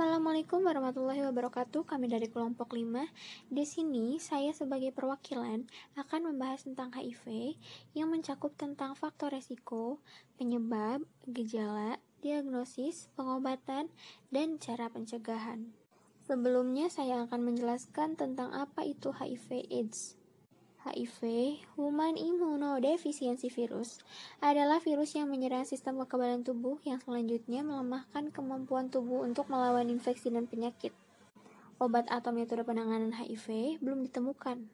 [0.00, 1.84] Assalamualaikum warahmatullahi wabarakatuh.
[1.84, 3.04] Kami dari kelompok 5.
[3.52, 7.52] Di sini saya sebagai perwakilan akan membahas tentang HIV
[7.92, 10.00] yang mencakup tentang faktor resiko,
[10.40, 13.92] penyebab, gejala, diagnosis, pengobatan,
[14.32, 15.68] dan cara pencegahan.
[16.24, 20.19] Sebelumnya saya akan menjelaskan tentang apa itu HIV AIDS.
[20.80, 21.20] HIV,
[21.76, 24.00] Human Immunodeficiency Virus,
[24.40, 30.32] adalah virus yang menyerang sistem kekebalan tubuh yang selanjutnya melemahkan kemampuan tubuh untuk melawan infeksi
[30.32, 30.96] dan penyakit.
[31.76, 34.64] Obat atau metode penanganan HIV belum ditemukan.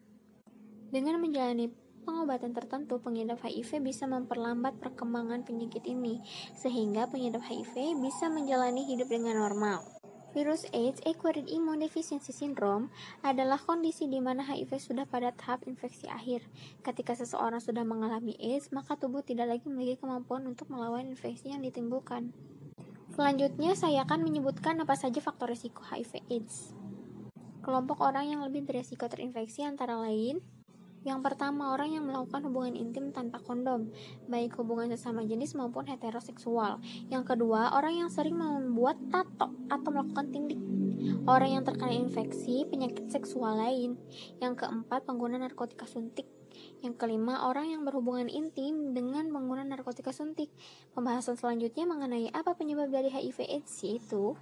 [0.95, 1.74] Dengan menjalani
[2.07, 6.23] pengobatan tertentu, pengidap HIV bisa memperlambat perkembangan penyakit ini,
[6.54, 9.95] sehingga pengidap HIV bisa menjalani hidup dengan normal.
[10.36, 12.92] Virus AIDS Acquired Immune Deficiency Syndrome
[13.24, 16.45] adalah kondisi di mana HIV sudah pada tahap infeksi akhir.
[16.84, 21.64] Ketika seseorang sudah mengalami AIDS, maka tubuh tidak lagi memiliki kemampuan untuk melawan infeksi yang
[21.64, 22.36] ditimbulkan.
[23.16, 26.76] Selanjutnya, saya akan menyebutkan apa saja faktor risiko HIV AIDS.
[27.64, 30.45] Kelompok orang yang lebih berisiko terinfeksi antara lain
[31.07, 33.95] yang pertama, orang yang melakukan hubungan intim tanpa kondom,
[34.26, 36.82] baik hubungan sesama jenis maupun heteroseksual.
[37.07, 40.59] Yang kedua, orang yang sering membuat tato atau melakukan tindik.
[41.30, 43.95] Orang yang terkena infeksi penyakit seksual lain.
[44.43, 46.27] Yang keempat, pengguna narkotika suntik.
[46.82, 50.51] Yang kelima, orang yang berhubungan intim dengan pengguna narkotika suntik.
[50.90, 54.34] Pembahasan selanjutnya mengenai apa penyebab dari HIV AIDS itu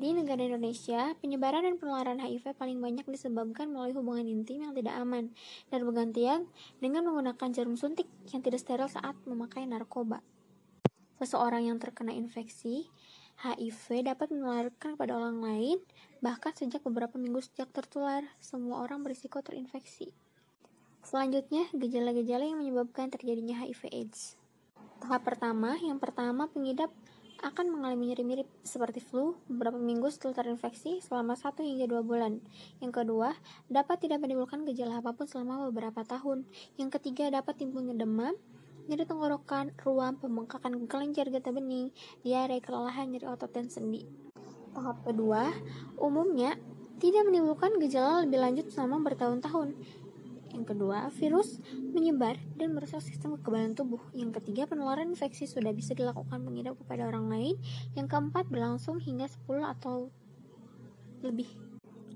[0.00, 4.96] di negara Indonesia, penyebaran dan penularan HIV paling banyak disebabkan melalui hubungan intim yang tidak
[4.96, 5.28] aman
[5.68, 6.48] dan bergantian
[6.80, 10.24] dengan menggunakan jarum suntik yang tidak steril saat memakai narkoba.
[11.20, 12.88] Seseorang yang terkena infeksi
[13.44, 15.76] HIV dapat menularkan kepada orang lain,
[16.24, 20.16] bahkan sejak beberapa minggu sejak tertular, semua orang berisiko terinfeksi.
[21.04, 24.40] Selanjutnya, gejala-gejala yang menyebabkan terjadinya HIV/AIDS.
[25.00, 26.88] Tahap pertama, yang pertama pengidap
[27.40, 32.40] akan mengalami nyeri mirip seperti flu beberapa minggu setelah terinfeksi selama 1 hingga 2 bulan.
[32.84, 33.32] Yang kedua,
[33.72, 36.44] dapat tidak menimbulkan gejala apa pun selama beberapa tahun.
[36.76, 38.36] Yang ketiga, dapat timbulnya demam,
[38.88, 44.04] nyeri tenggorokan, ruam, pembengkakan kelenjar getah bening, diare, kelelahan, nyeri otot, dan sendi.
[44.76, 45.50] Tahap kedua,
[45.96, 46.54] umumnya
[47.00, 49.72] tidak menimbulkan gejala lebih lanjut selama bertahun-tahun.
[50.50, 51.62] Yang kedua, virus
[51.94, 54.02] menyebar dan merusak sistem kekebalan tubuh.
[54.10, 57.54] Yang ketiga, penularan infeksi sudah bisa dilakukan pengidap kepada orang lain.
[57.94, 60.10] Yang keempat, berlangsung hingga 10 atau
[61.22, 61.48] lebih.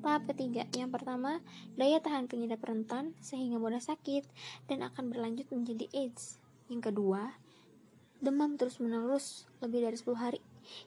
[0.04, 1.40] Tahap ketiga, yang pertama,
[1.80, 4.28] daya tahan pengidap rentan sehingga mudah sakit
[4.68, 6.36] dan akan berlanjut menjadi AIDS.
[6.68, 7.32] Yang kedua,
[8.20, 10.40] demam terus-menerus lebih dari 10 hari.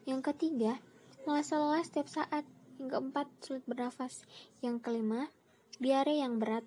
[0.06, 0.78] Yang ketiga,
[1.26, 2.46] merasa lelah setiap saat.
[2.78, 4.22] Yang keempat, sulit bernafas.
[4.62, 5.34] Yang kelima,
[5.82, 6.62] diare yang berat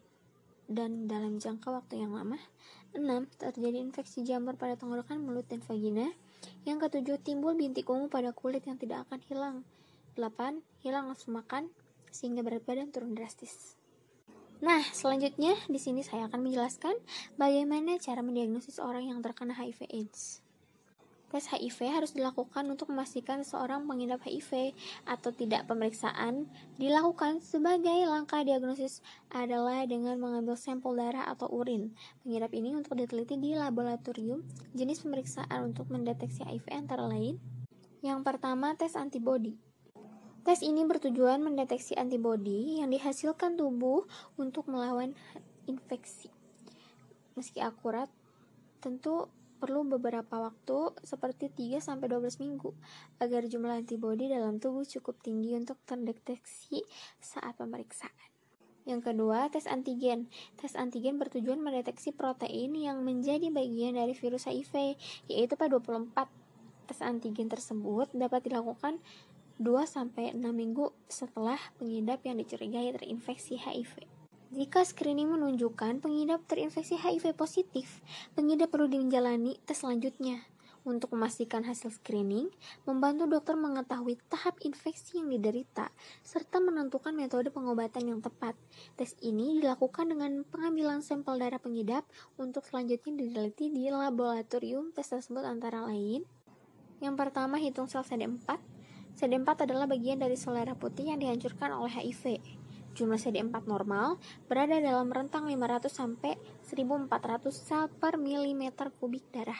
[0.70, 2.38] dan dalam jangka waktu yang lama.
[2.94, 3.02] 6.
[3.38, 6.14] Terjadi infeksi jamur pada tenggorokan, mulut, dan vagina.
[6.62, 9.56] Yang ketujuh, timbul bintik ungu pada kulit yang tidak akan hilang.
[10.14, 10.62] 8.
[10.86, 11.70] Hilang nafsu makan,
[12.14, 13.74] sehingga berat badan turun drastis.
[14.60, 16.92] Nah, selanjutnya di sini saya akan menjelaskan
[17.40, 20.49] bagaimana cara mendiagnosis orang yang terkena HIV/AIDS.
[21.30, 24.74] Tes HIV harus dilakukan untuk memastikan seorang pengidap HIV
[25.06, 28.98] atau tidak pemeriksaan dilakukan sebagai langkah diagnosis
[29.30, 31.94] adalah dengan mengambil sampel darah atau urin
[32.26, 34.42] pengidap ini untuk diteliti di laboratorium.
[34.74, 37.38] Jenis pemeriksaan untuk mendeteksi HIV antara lain
[38.02, 39.54] yang pertama tes antibodi.
[40.40, 44.08] Tes ini bertujuan mendeteksi antibodi yang dihasilkan tubuh
[44.40, 45.12] untuk melawan
[45.68, 46.32] infeksi.
[47.36, 48.08] Meski akurat,
[48.80, 49.28] tentu
[49.60, 52.72] perlu beberapa waktu seperti 3-12 minggu
[53.20, 56.80] agar jumlah antibodi dalam tubuh cukup tinggi untuk terdeteksi
[57.20, 58.30] saat pemeriksaan.
[58.88, 60.32] Yang kedua, tes antigen.
[60.56, 64.96] Tes antigen bertujuan mendeteksi protein yang menjadi bagian dari virus HIV,
[65.28, 66.26] yaitu pada 24.
[66.88, 68.98] Tes antigen tersebut dapat dilakukan
[69.60, 74.19] 2-6 minggu setelah pengidap yang dicurigai terinfeksi HIV.
[74.50, 78.02] Jika screening menunjukkan pengidap terinfeksi HIV positif,
[78.34, 80.42] pengidap perlu menjalani tes selanjutnya.
[80.80, 82.48] Untuk memastikan hasil screening,
[82.88, 85.92] membantu dokter mengetahui tahap infeksi yang diderita,
[86.24, 88.56] serta menentukan metode pengobatan yang tepat.
[88.96, 92.08] Tes ini dilakukan dengan pengambilan sampel darah pengidap
[92.40, 94.90] untuk selanjutnya diteliti di laboratorium.
[94.96, 96.24] Tes tersebut antara lain
[97.00, 98.60] yang pertama, hitung sel CD4.
[99.16, 102.59] CD4 adalah bagian dari sel darah putih yang dihancurkan oleh HIV.
[103.00, 106.36] Jumlah CD4 normal berada dalam rentang 500 sampai
[106.68, 109.56] 1400 sel per milimeter kubik darah.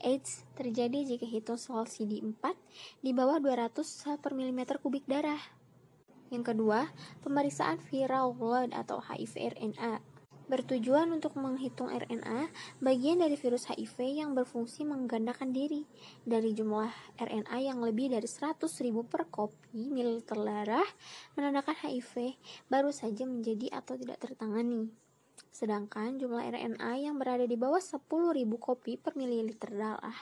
[0.00, 1.28] AIDS terjadi jika
[1.60, 2.56] sel CD4
[3.04, 5.44] di bawah 200 sel per milimeter kubik darah.
[6.32, 6.88] Yang kedua,
[7.20, 10.09] pemeriksaan viral load atau HIV RNA.
[10.50, 12.50] Bertujuan untuk menghitung RNA,
[12.82, 15.86] bagian dari virus HIV yang berfungsi menggandakan diri
[16.26, 16.90] dari jumlah
[17.22, 18.66] RNA yang lebih dari 100.000
[19.06, 20.88] per kopi mililiter darah
[21.38, 22.34] menandakan HIV
[22.66, 24.90] baru saja menjadi atau tidak tertangani.
[25.54, 28.02] Sedangkan jumlah RNA yang berada di bawah 10.000
[28.58, 30.18] kopi per mililiter darah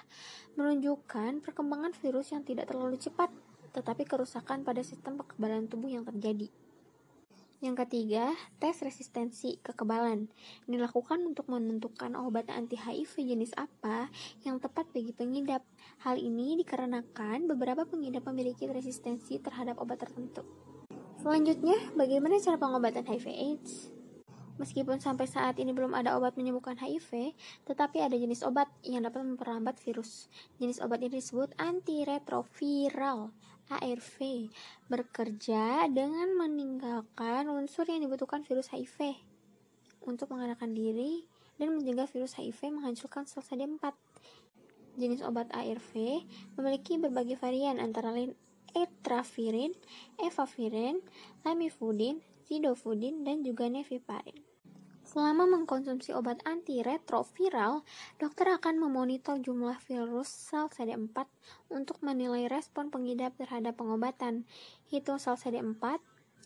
[0.61, 3.33] menunjukkan perkembangan virus yang tidak terlalu cepat,
[3.73, 6.68] tetapi kerusakan pada sistem kekebalan tubuh yang terjadi.
[7.59, 10.31] Yang ketiga, tes resistensi kekebalan
[10.71, 14.07] dilakukan untuk menentukan obat anti HIV jenis apa
[14.47, 15.67] yang tepat bagi pengidap.
[16.07, 20.47] Hal ini dikarenakan beberapa pengidap memiliki resistensi terhadap obat tertentu.
[21.19, 23.91] Selanjutnya, bagaimana cara pengobatan HIV/AIDS?
[24.63, 27.35] Meskipun sampai saat ini belum ada obat menyembuhkan HIV,
[27.67, 30.31] tetapi ada jenis obat yang dapat memperlambat virus.
[30.63, 33.35] Jenis obat ini disebut antiretroviral
[33.69, 34.49] ARV
[34.89, 39.21] bekerja dengan meninggalkan unsur yang dibutuhkan virus HIV
[40.09, 41.29] untuk mengadakan diri
[41.61, 43.93] dan mencegah virus HIV menghancurkan sel CD4.
[44.99, 46.25] Jenis obat ARV
[46.57, 48.33] memiliki berbagai varian antara lain
[48.73, 49.77] etravirin,
[50.19, 51.05] efavirin,
[51.45, 54.48] lamivudin, zidofudin, dan juga neviparin.
[55.09, 57.81] Selama mengkonsumsi obat antiretroviral,
[58.21, 61.25] dokter akan memonitor jumlah virus sel CD4
[61.73, 64.45] untuk menilai respon pengidap terhadap pengobatan.
[64.93, 65.97] Hitung sel CD4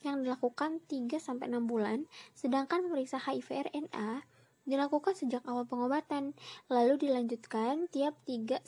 [0.06, 2.06] yang dilakukan 3-6 bulan,
[2.38, 4.30] sedangkan memeriksa HIV RNA
[4.62, 6.38] dilakukan sejak awal pengobatan,
[6.70, 8.62] lalu dilanjutkan tiap 3-4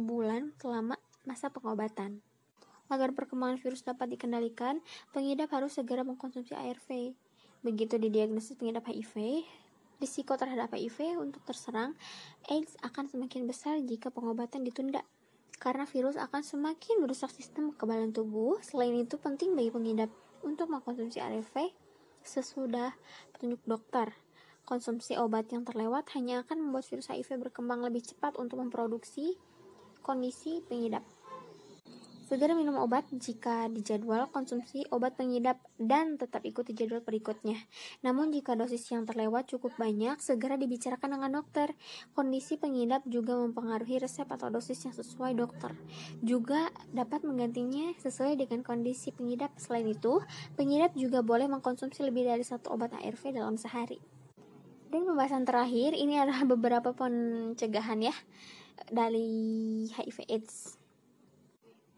[0.00, 0.96] bulan selama
[1.28, 2.24] masa pengobatan.
[2.88, 4.80] Agar perkembangan virus dapat dikendalikan,
[5.12, 7.12] pengidap harus segera mengkonsumsi ARV.
[7.64, 9.40] Begitu didiagnosis pengidap HIV,
[9.96, 11.96] risiko terhadap HIV untuk terserang
[12.52, 15.00] AIDS akan semakin besar jika pengobatan ditunda
[15.56, 18.60] karena virus akan semakin merusak sistem kekebalan tubuh.
[18.60, 20.12] Selain itu, penting bagi pengidap
[20.44, 21.72] untuk mengkonsumsi ARV
[22.20, 22.92] sesudah
[23.32, 24.12] petunjuk dokter.
[24.68, 29.40] Konsumsi obat yang terlewat hanya akan membuat virus HIV berkembang lebih cepat untuk memproduksi
[30.04, 31.04] kondisi pengidap.
[32.34, 37.54] Segera minum obat jika dijadwal konsumsi obat pengidap dan tetap ikuti jadwal berikutnya.
[38.02, 41.78] Namun jika dosis yang terlewat cukup banyak, segera dibicarakan dengan dokter.
[42.10, 45.78] Kondisi pengidap juga mempengaruhi resep atau dosis yang sesuai dokter.
[46.26, 49.54] Juga dapat menggantinya sesuai dengan kondisi pengidap.
[49.54, 50.18] Selain itu,
[50.58, 54.02] pengidap juga boleh mengkonsumsi lebih dari satu obat ARV dalam sehari.
[54.90, 58.14] Dan pembahasan terakhir, ini adalah beberapa pencegahan ya
[58.90, 60.82] dari HIV AIDS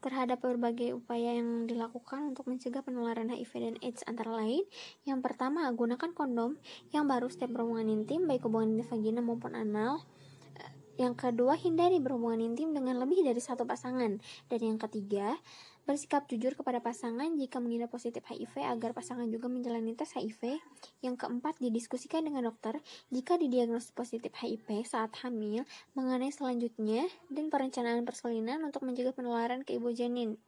[0.04, 4.62] terhadap berbagai upaya yang dilakukan untuk mencegah penularan HIV dan AIDS antara lain
[5.08, 6.60] yang pertama gunakan kondom
[6.92, 10.04] yang baru setiap berhubungan intim baik hubungan vagina maupun anal.
[10.96, 14.16] Yang kedua hindari berhubungan intim dengan lebih dari satu pasangan.
[14.48, 15.36] Dan yang ketiga
[15.86, 20.58] Bersikap jujur kepada pasangan jika mengidap positif HIV agar pasangan juga menjalani tes HIV.
[20.98, 22.82] Yang keempat, didiskusikan dengan dokter
[23.14, 25.62] jika didiagnosis positif HIV saat hamil
[25.94, 30.42] mengenai selanjutnya dan perencanaan persalinan untuk mencegah penularan ke ibu janin.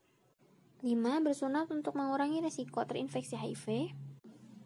[0.82, 0.90] 5.
[1.22, 3.94] Bersunat untuk mengurangi risiko terinfeksi HIV.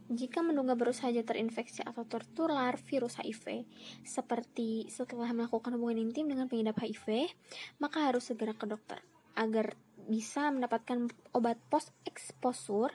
[0.09, 3.69] Jika menduga baru saja terinfeksi atau tertular virus HIV,
[4.09, 7.29] seperti setelah melakukan hubungan intim dengan pengidap HIV,
[7.77, 9.05] maka harus segera ke dokter
[9.37, 9.73] agar
[10.11, 12.95] bisa mendapatkan obat post exposure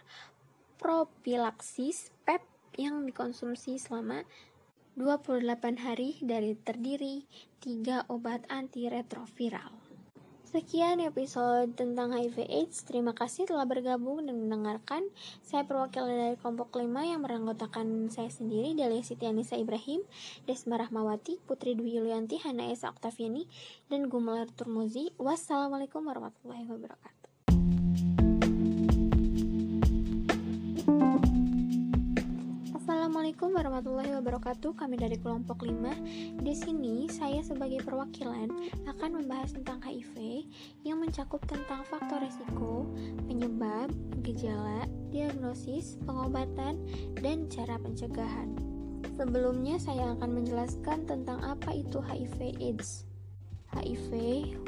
[0.78, 2.44] propilaksis PEP
[2.78, 4.28] yang dikonsumsi selama
[4.98, 5.46] 28
[5.82, 7.26] hari dari terdiri
[7.62, 9.87] 3 obat antiretroviral.
[10.48, 12.88] Sekian episode tentang HIV AIDS.
[12.88, 15.04] Terima kasih telah bergabung dan mendengarkan.
[15.44, 20.08] Saya perwakilan dari kelompok 5 yang beranggotakan saya sendiri, Delia Siti Anissa Ibrahim,
[20.48, 23.44] Desma Rahmawati, Putri Dwi Yulianti, Hana Esa Oktaviani,
[23.92, 25.12] dan Gumelar Turmuzi.
[25.20, 27.17] Wassalamualaikum warahmatullahi wabarakatuh.
[32.88, 34.80] Assalamualaikum warahmatullahi wabarakatuh.
[34.80, 36.40] Kami dari kelompok 5.
[36.40, 38.48] Di sini saya sebagai perwakilan
[38.88, 40.48] akan membahas tentang HIV
[40.88, 42.88] yang mencakup tentang faktor resiko,
[43.28, 43.92] penyebab,
[44.24, 46.80] gejala, diagnosis, pengobatan,
[47.20, 48.56] dan cara pencegahan.
[49.20, 53.07] Sebelumnya saya akan menjelaskan tentang apa itu HIV AIDS.
[53.76, 54.12] HIV,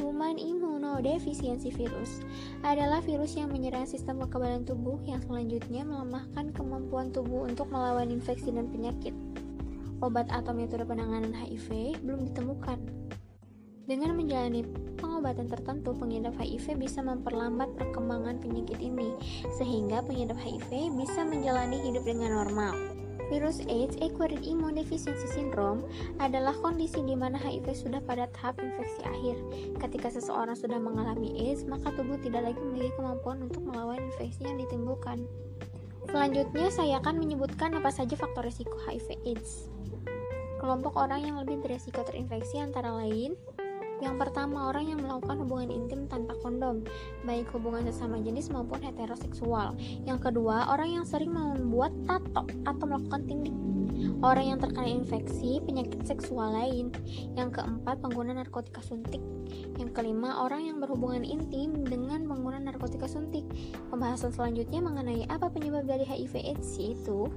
[0.01, 2.19] Human Immunodeficiency Virus,
[2.65, 8.51] adalah virus yang menyerang sistem kekebalan tubuh yang selanjutnya melemahkan kemampuan tubuh untuk melawan infeksi
[8.51, 9.15] dan penyakit.
[9.99, 12.79] Obat atau metode penanganan HIV belum ditemukan.
[13.89, 14.61] Dengan menjalani
[15.01, 19.17] pengobatan tertentu, pengidap HIV bisa memperlambat perkembangan penyakit ini,
[19.57, 22.88] sehingga pengidap HIV bisa menjalani hidup dengan normal.
[23.29, 25.86] Virus AIDS, Acquired Immunodeficiency Syndrome,
[26.17, 29.38] adalah kondisi di mana HIV sudah pada tahap infeksi akhir.
[29.77, 34.57] Ketika seseorang sudah mengalami AIDS, maka tubuh tidak lagi memiliki kemampuan untuk melawan infeksi yang
[34.57, 35.29] ditimbulkan.
[36.09, 39.69] Selanjutnya, saya akan menyebutkan apa saja faktor risiko HIV/AIDS.
[40.59, 43.38] Kelompok orang yang lebih beresiko terinfeksi antara lain
[43.99, 46.83] yang pertama, orang yang melakukan hubungan intim tanpa kondom,
[47.27, 49.75] baik hubungan sesama jenis maupun heteroseksual.
[50.07, 53.55] Yang kedua, orang yang sering membuat tato atau melakukan tindik.
[54.19, 56.91] Orang yang terkena infeksi penyakit seksual lain.
[57.35, 59.19] Yang keempat, pengguna narkotika suntik.
[59.75, 63.43] Yang kelima, orang yang berhubungan intim dengan pengguna narkotika suntik.
[63.91, 67.27] Pembahasan selanjutnya mengenai apa penyebab dari HIV/AIDS itu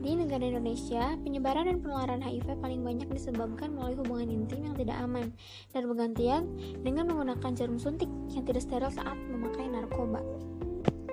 [0.00, 4.96] di negara Indonesia, penyebaran dan penularan HIV paling banyak disebabkan melalui hubungan intim yang tidak
[4.96, 5.28] aman
[5.76, 6.42] dan bergantian
[6.80, 10.24] dengan menggunakan jarum suntik yang tidak steril saat memakai narkoba.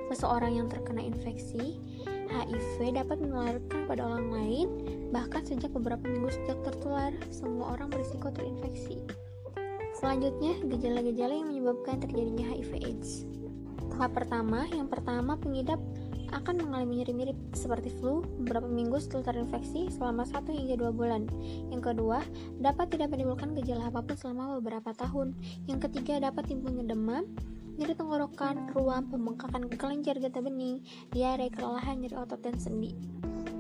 [0.08, 1.84] Seseorang yang terkena infeksi
[2.32, 4.67] HIV dapat menularkan pada orang lain,
[5.12, 9.03] bahkan sejak beberapa minggu sejak tertular, semua orang berisiko terinfeksi.
[10.00, 13.25] Selanjutnya, gejala-gejala yang menyebabkan terjadinya HIV/AIDS.
[13.91, 15.82] Tahap pertama, yang pertama pengidap
[16.34, 21.29] akan mengalami nyeri mirip seperti flu beberapa minggu setelah terinfeksi selama 1 hingga 2 bulan.
[21.72, 22.19] Yang kedua,
[22.60, 25.38] dapat tidak menimbulkan gejala apa pun selama beberapa tahun.
[25.69, 27.24] Yang ketiga, dapat timbulnya demam,
[27.77, 30.81] nyeri tenggorokan, ruam, pembengkakan kelenjar getah bening,
[31.13, 32.98] diare, kelelahan, nyeri otot, dan sendi.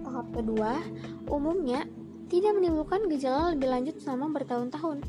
[0.03, 0.81] Tahap kedua,
[1.29, 1.85] umumnya
[2.27, 4.99] tidak menimbulkan gejala lebih lanjut selama bertahun-tahun.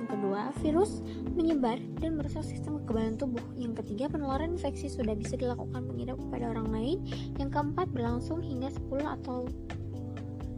[0.00, 1.04] Yang kedua, virus
[1.36, 3.44] menyebar dan merusak sistem kekebalan tubuh.
[3.60, 6.98] Yang ketiga, penularan infeksi sudah bisa dilakukan pengidap kepada orang lain.
[7.36, 9.44] Yang keempat, berlangsung hingga 10 atau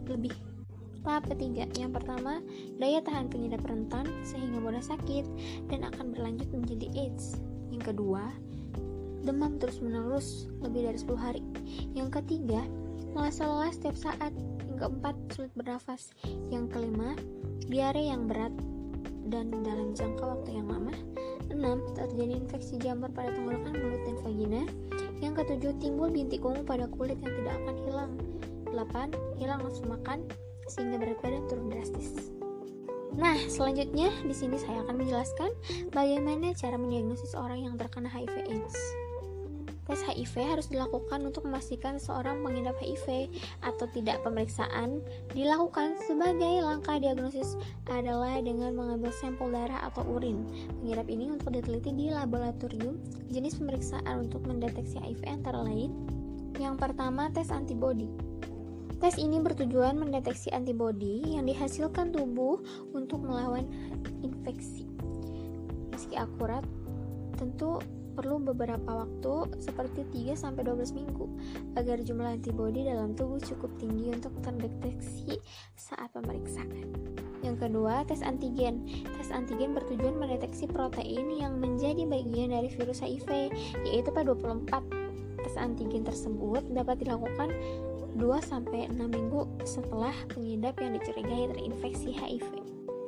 [0.07, 0.31] lebih.
[1.03, 2.39] Tahap ketiga, yang pertama,
[2.79, 5.27] daya tahan pengidap rentan sehingga mudah sakit
[5.67, 7.43] dan akan berlanjut menjadi AIDS.
[7.67, 8.31] Yang kedua,
[9.27, 11.43] demam terus-menerus lebih dari 10 hari.
[11.91, 12.63] Yang ketiga,
[13.11, 14.31] merasa lelah setiap saat.
[14.63, 16.15] Yang keempat, sulit bernafas.
[16.47, 17.19] Yang kelima,
[17.67, 18.55] diare yang berat
[19.27, 20.93] dan dalam jangka waktu yang lama.
[21.51, 21.59] 6.
[21.95, 24.61] Terjadi infeksi jamur pada tenggorokan mulut dan vagina.
[25.21, 28.11] Yang ketujuh, timbul bintik ungu pada kulit yang tidak akan hilang.
[28.73, 29.39] 8.
[29.39, 30.25] Hilang nafsu makan
[30.67, 32.33] sehingga berat badan turun drastis.
[33.13, 35.53] Nah, selanjutnya di sini saya akan menjelaskan
[35.93, 39.02] bagaimana cara mendiagnosis orang yang terkena HIV/AIDS.
[39.83, 43.27] Tes HIV harus dilakukan untuk memastikan seorang mengidap HIV
[43.59, 44.23] atau tidak.
[44.23, 45.03] Pemeriksaan
[45.35, 47.59] dilakukan sebagai langkah diagnosis
[47.91, 50.47] adalah dengan mengambil sampel darah atau urin.
[50.79, 52.95] Pengidap ini untuk diteliti di laboratorium.
[53.27, 55.91] Jenis pemeriksaan untuk mendeteksi HIV antara lain
[56.61, 58.05] yang pertama, tes antibodi.
[59.01, 62.61] Tes ini bertujuan mendeteksi antibodi yang dihasilkan tubuh
[62.93, 63.65] untuk melawan
[64.21, 64.85] infeksi.
[65.89, 66.63] Meski akurat,
[67.35, 67.81] tentu
[68.13, 71.25] perlu beberapa waktu seperti 3-12 minggu
[71.75, 75.41] agar jumlah antibodi dalam tubuh cukup tinggi untuk terdeteksi
[75.75, 76.93] saat pemeriksaan.
[77.43, 78.87] Yang kedua, tes antigen.
[79.19, 83.51] Tes antigen bertujuan mendeteksi protein yang menjadi bagian dari virus HIV,
[83.83, 84.79] yaitu pada 24.
[85.43, 87.51] Tes antigen tersebut dapat dilakukan
[88.15, 92.62] 2-6 minggu setelah pengidap yang dicurigai terinfeksi HIV.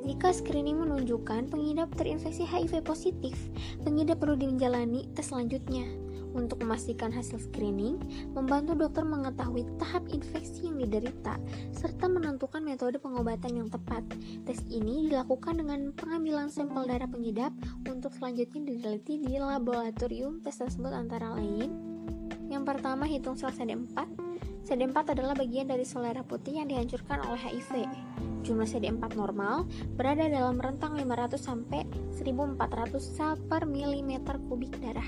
[0.06, 3.34] Jika screening menunjukkan pengidap terinfeksi HIV positif,
[3.82, 5.82] pengidap perlu menjalani tes selanjutnya.
[6.36, 7.96] Untuk memastikan hasil screening,
[8.36, 11.40] membantu dokter mengetahui tahap infeksi yang diderita,
[11.72, 14.04] serta menentukan metode pengobatan yang tepat.
[14.44, 17.50] Tes ini dilakukan dengan pengambilan sampel darah pengidap
[17.88, 20.44] untuk selanjutnya diteliti di laboratorium.
[20.44, 21.96] Tes tersebut antara lain
[22.46, 24.25] yang pertama, hitung sel CD4.
[24.66, 27.86] CD4 adalah bagian dari sel darah putih yang dihancurkan oleh HIV.
[28.42, 29.62] Jumlah CD4 normal
[29.94, 31.86] berada dalam rentang 500 sampai
[32.18, 35.06] 1400 sel per milimeter kubik darah.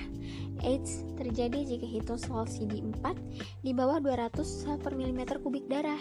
[0.63, 3.19] AIDS terjadi jika hitung sel CD4
[3.67, 5.99] di bawah 200 sel per milimeter kubik darah.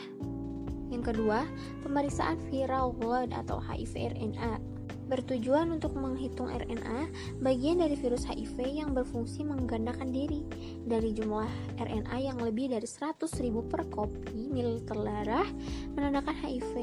[0.94, 1.42] Yang kedua,
[1.82, 4.67] pemeriksaan viral load atau HIV RNA
[5.08, 7.10] bertujuan untuk menghitung RNA,
[7.40, 10.44] bagian dari virus HIV yang berfungsi menggandakan diri
[10.84, 11.48] dari jumlah
[11.80, 13.26] RNA yang lebih dari 100.000
[13.72, 15.48] per kopi mililiter darah
[15.96, 16.74] menandakan HIV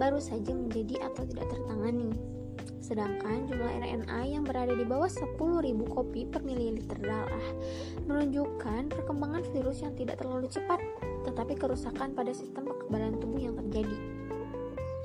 [0.00, 2.10] baru saja menjadi atau tidak tertangani.
[2.86, 5.36] Sedangkan jumlah RNA yang berada di bawah 10.000
[5.90, 7.48] kopi per mililiter darah
[8.06, 10.78] menunjukkan perkembangan virus yang tidak terlalu cepat,
[11.26, 14.15] tetapi kerusakan pada sistem kekebalan tubuh yang terjadi.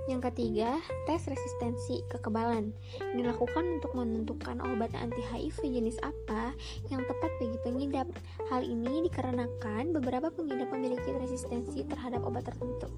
[0.09, 2.73] Yang ketiga, tes resistensi kekebalan
[3.13, 6.57] dilakukan untuk menentukan obat anti HIV jenis apa
[6.89, 8.07] yang tepat bagi pengidap.
[8.49, 12.89] Hal ini dikarenakan beberapa pengidap memiliki resistensi terhadap obat tertentu.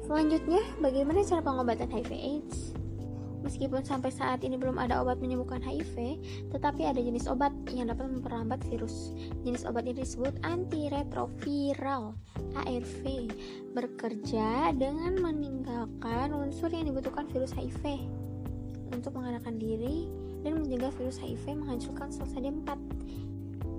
[0.00, 2.79] Selanjutnya, bagaimana cara pengobatan HIV/AIDS?
[3.40, 6.20] Meskipun sampai saat ini belum ada obat menyembuhkan HIV,
[6.52, 9.16] tetapi ada jenis obat yang dapat memperlambat virus.
[9.42, 12.12] Jenis obat ini disebut antiretroviral
[12.52, 13.04] ARV,
[13.72, 18.04] bekerja dengan meninggalkan unsur yang dibutuhkan virus HIV
[18.92, 20.10] untuk mengadakan diri
[20.44, 22.76] dan mencegah virus HIV menghancurkan sel CD4.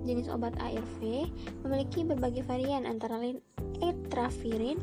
[0.02, 1.30] jenis obat ARV
[1.62, 3.38] memiliki berbagai varian antara lain
[3.82, 4.78] etravirin,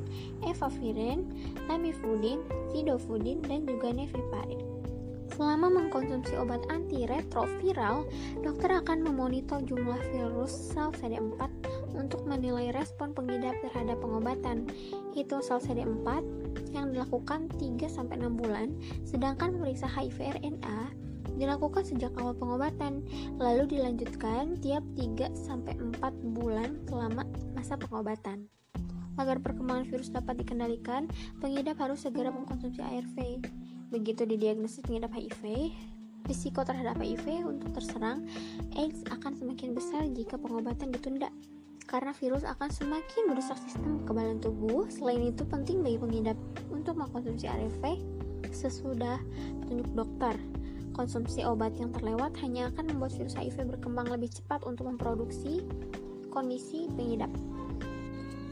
[0.48, 1.28] efavirin,
[1.68, 2.40] lamivudin,
[2.72, 4.69] sidofudin, dan juga neviparin.
[5.34, 8.08] Selama mengkonsumsi obat antiretroviral,
[8.42, 11.50] dokter akan memonitor jumlah virus sel CD4
[11.96, 14.68] untuk menilai respon pengidap terhadap pengobatan.
[15.14, 16.08] Itu sel CD4
[16.74, 18.74] yang dilakukan 3-6 bulan,
[19.06, 21.10] sedangkan memeriksa HIV RNA
[21.40, 23.08] dilakukan sejak awal pengobatan,
[23.40, 27.24] lalu dilanjutkan tiap 3-4 bulan selama
[27.56, 28.52] masa pengobatan.
[29.16, 31.08] Agar perkembangan virus dapat dikendalikan,
[31.40, 33.18] pengidap harus segera mengkonsumsi ARV.
[33.90, 35.74] Begitu didiagnosis pengidap HIV,
[36.30, 38.26] risiko terhadap HIV untuk terserang
[38.78, 41.34] AIDS akan semakin besar jika pengobatan ditunda
[41.90, 44.86] karena virus akan semakin merusak sistem kekebalan tubuh.
[44.94, 46.38] Selain itu, penting bagi pengidap
[46.70, 47.98] untuk mengkonsumsi ARV
[48.54, 49.18] sesudah
[49.66, 50.38] petunjuk dokter.
[50.94, 55.66] Konsumsi obat yang terlewat hanya akan membuat virus HIV berkembang lebih cepat untuk memproduksi
[56.30, 57.34] kondisi pengidap.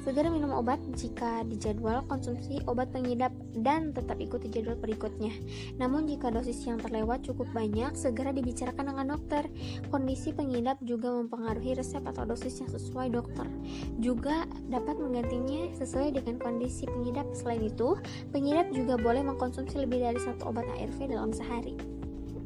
[0.07, 5.35] Segera minum obat jika dijadwal konsumsi obat pengidap dan tetap ikuti jadwal berikutnya.
[5.75, 9.51] Namun jika dosis yang terlewat cukup banyak, segera dibicarakan dengan dokter.
[9.91, 13.51] Kondisi pengidap juga mempengaruhi resep atau dosis yang sesuai dokter.
[13.99, 17.27] Juga dapat menggantinya sesuai dengan kondisi pengidap.
[17.35, 17.99] Selain itu,
[18.31, 21.75] pengidap juga boleh mengkonsumsi lebih dari satu obat ARV dalam sehari.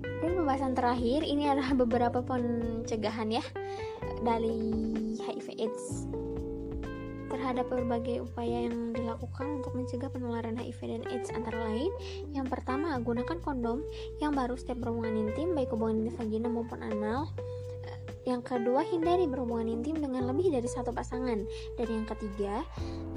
[0.02, 3.46] Dan pembahasan terakhir ini adalah beberapa pencegahan ya
[4.26, 4.74] dari
[5.22, 6.10] HIV AIDS
[7.32, 11.92] terhadap berbagai upaya yang dilakukan untuk mencegah penularan HIV dan AIDS antara lain.
[12.36, 13.82] Yang pertama gunakan kondom.
[14.20, 17.32] Yang baru setiap berhubungan intim baik hubungan vagina maupun anal
[18.22, 21.42] yang kedua, hindari berhubungan intim dengan lebih dari satu pasangan.
[21.78, 22.62] Dan yang ketiga,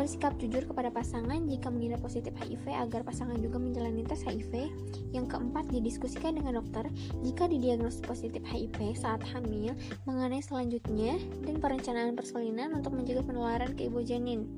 [0.01, 4.73] bersikap jujur kepada pasangan jika mengidap positif HIV agar pasangan juga menjalani tes HIV.
[5.13, 6.89] Yang keempat, didiskusikan dengan dokter
[7.21, 9.77] jika didiagnosis positif HIV saat hamil
[10.09, 14.49] mengenai selanjutnya dan perencanaan persalinan untuk mencegah penularan ke ibu janin.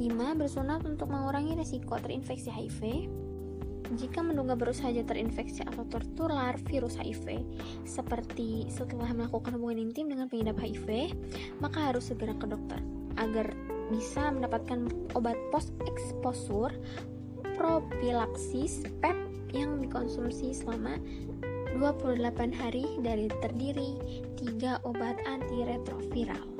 [0.00, 0.40] 5.
[0.40, 2.80] Bersunat untuk mengurangi risiko terinfeksi HIV.
[3.90, 7.42] Jika menduga baru saja terinfeksi atau tertular virus HIV,
[7.82, 11.10] seperti setelah melakukan hubungan intim dengan pengidap HIV,
[11.58, 12.78] maka harus segera ke dokter
[13.18, 13.50] agar
[13.90, 14.86] bisa mendapatkan
[15.18, 16.70] obat post exposure
[17.58, 19.18] propilaksis PEP
[19.50, 20.94] yang dikonsumsi selama
[21.74, 23.98] 28 hari dari terdiri
[24.38, 26.59] 3 obat antiretroviral.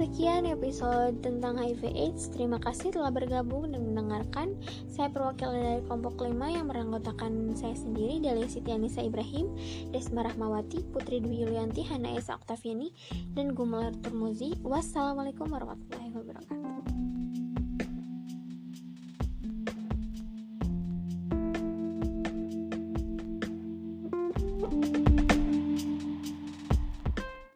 [0.00, 2.32] Sekian episode tentang HIV AIDS.
[2.32, 4.56] Terima kasih telah bergabung dan mendengarkan.
[4.88, 9.52] Saya perwakilan dari kelompok 5 yang beranggotakan saya sendiri, Delia Siti Anissa Ibrahim,
[9.92, 12.96] Desma Rahmawati, Putri Dwi Yulianti, Hana Esa Oktaviani,
[13.36, 14.56] dan Gumelar Turmuzi.
[14.64, 16.59] Wassalamualaikum warahmatullahi wabarakatuh.